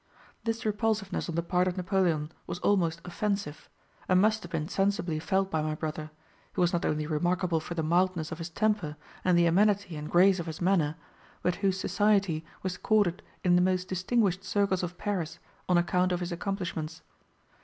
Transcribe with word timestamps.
This 0.45 0.65
repulsiveness 0.65 1.29
on 1.29 1.35
the 1.35 1.43
part 1.43 1.67
of 1.67 1.77
Napoleon 1.77 2.31
was 2.47 2.57
almost 2.61 3.01
offensive, 3.05 3.69
and 4.09 4.19
must 4.19 4.41
have 4.41 4.51
been 4.51 4.67
sensibly 4.67 5.19
felt 5.19 5.51
by 5.51 5.61
my 5.61 5.75
brother, 5.75 6.09
who 6.53 6.61
was 6.63 6.73
not 6.73 6.87
only 6.87 7.05
remarkable 7.05 7.59
for 7.59 7.75
the 7.75 7.83
mildness 7.83 8.31
of 8.31 8.39
his 8.39 8.49
temper 8.49 8.95
and 9.23 9.37
the 9.37 9.45
amenity 9.45 9.95
and 9.95 10.09
grace 10.09 10.39
of 10.39 10.47
his 10.47 10.59
manner, 10.59 10.95
but 11.43 11.57
whose 11.57 11.79
society 11.79 12.43
was 12.63 12.77
courted 12.79 13.21
in 13.43 13.55
the 13.55 13.61
most 13.61 13.87
distinguished 13.89 14.43
circles 14.43 14.81
of 14.81 14.97
Paris 14.97 15.37
on 15.69 15.77
account 15.77 16.11
of 16.11 16.19
his 16.19 16.31
accomplishments. 16.31 17.03